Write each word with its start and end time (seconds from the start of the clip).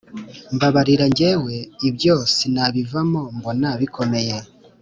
Mbabarira 0.55 1.05
njyewe 1.11 1.55
ibyo 1.87 2.15
sinabivamo 2.35 3.21
mbona 3.37 3.69
bikomeye 3.81 4.37